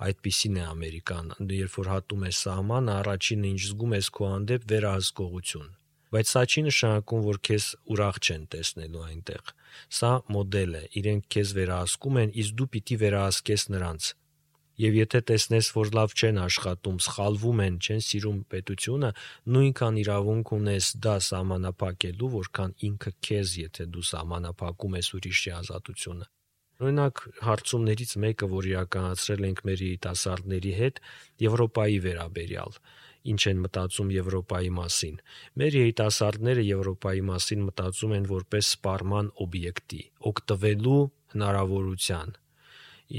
[0.00, 5.70] այդպիսին է Ամերիկան։ Երբ որ հատում է սահման, առաջինը ինչ զգում ես քո հանդեպ վերահսկողություն
[6.10, 9.52] բայց սա չի նշանակում, որ քեզ ուրախ չեն տեսնելու այնտեղ։
[9.98, 14.08] Սա մոդել է, իրենք քեզ վերահսկում են, իսկ դու պիտի վերահսկես նրանց։
[14.80, 19.10] Եվ եթե տեսնես, որ լավ չեն աշխատում, սխալվում են, չեն սիրում պետությունը,
[19.54, 26.30] նույնքան իրավունք ունես դա սահմանափակելու, որքան ինքը քեզ, եթե դու սահմանափակում ես ուրիշի ազատությունը։
[26.80, 31.00] Օրինակ հարցումներից մեկը, որ իրականացրել ենք մեր երիտասարդների հետ,
[31.44, 32.78] Եվրոպայի վերաբերյալ
[33.28, 35.16] ինչ են մտածում Եվրոպայի մասին։
[35.60, 40.00] Մեր երիտասարդները Եվրոպայի մասին մտածում են որպես սպառման օբյեկտի,
[40.30, 41.00] օգտվելու
[41.34, 42.32] հնարավորության։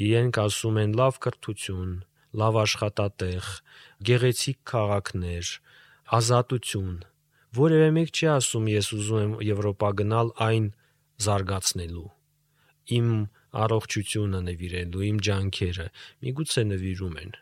[0.02, 1.94] Իրենք ասում են լավ կրթություն,
[2.42, 3.48] լավ աշխատատեղ,
[4.10, 5.54] գեղեցիկ քաղաքներ,
[6.18, 6.98] ազատություն։
[7.62, 10.70] Որևէ մեկ չի ասում ես ուզում եմ Եվրոպա գնալ այն
[11.22, 12.08] զարգացնելու։
[12.98, 13.10] Իմ
[13.62, 15.88] առողջությունը նվիրելու, իմ ջանքերը
[16.24, 17.36] միգուցե նվիրում են,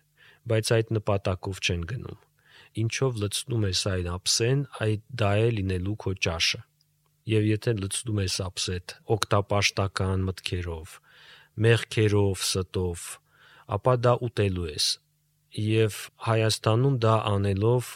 [0.49, 2.20] բայց այդ նպատակով չեն գնում
[2.84, 6.61] ինչով լցնում ես այն ափսեն, այդ դա է լինելու քո ճաշը։
[7.30, 10.93] Եվ եթե լցնում ես ափսետ օկտապաշտական մտքերով,
[11.65, 13.07] մեղքերով, ստով,
[13.80, 14.88] ապա դա ուտելու ես։
[15.59, 15.99] Եվ
[16.30, 17.91] Հայաստանում դա անելով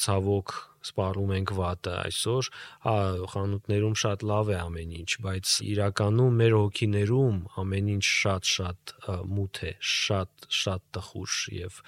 [0.00, 2.48] ցավոք սպառում ենք վատը այսօր,
[2.86, 2.96] հա
[3.34, 8.94] խանութներում շատ լավ է ամեն ինչ, բայց իրականում մեր հոգիներում ամեն ինչ շատ-շատ
[9.36, 11.80] մութ է, շատ-շատ տխուր եւ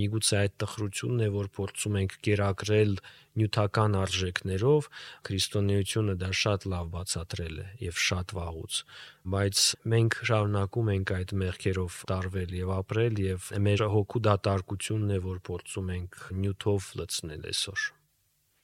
[0.00, 2.98] միգուցե այդ տխրությունն է, որ փորձում ենք կերակրել
[3.36, 4.86] նյութական արժեքներով,
[5.28, 8.78] քրիստոնեությունը դա շատ լավ բացատրել է եւ շատ վաղուց
[9.26, 15.40] բայց մենք շարունակում ենք այդ մեղքերով տարվել եւ ապրել եւ մեր հոգու դատարկությունն է որ
[15.50, 17.86] փորձում ենք նյութով լցնել այսօր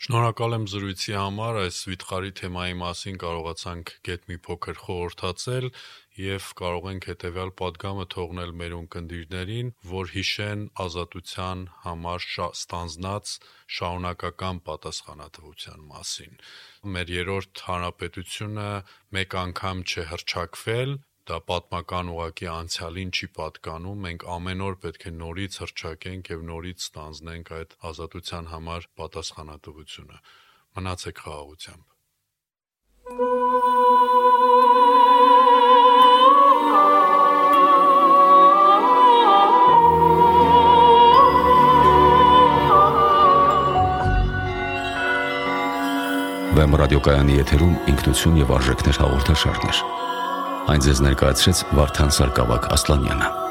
[0.03, 5.67] Շնորհակալ եմ զրույցի համար, այս վիթխարի թեմայի մասին կարողացանք գետ մի փոքր խորհրդացել
[6.23, 13.37] եւ կարող ենք հետեւյալ падգամը թողնել մեր ունկնդիրներին, որ հիշեն ազատության համար շա, ստանձնած
[13.79, 16.37] շարունակական պատասխանատվության մասին։
[16.99, 18.69] Մեր երրորդ հանրապետությունը
[19.19, 20.99] մեկ անգամ չհրճակվել,
[21.31, 26.87] դա պատմական ուղակի անցյալին չի պատկանում, մենք ամեն օր պետք է նորից հրճակենք եւ նորից
[26.89, 30.21] ստանձնենք այդ ազատության համար պատասխանատվությունը։
[30.77, 31.89] Մնացեք խաղաղությամբ։
[46.53, 50.02] Վեմ ռադիոկայանի եթերում ինքնություն եւ արժեքներ հաղորդաշարներ։
[50.71, 53.42] Այն ձեզ ներկայացրեց Վարդան Սարգսակ Ասլանյանը։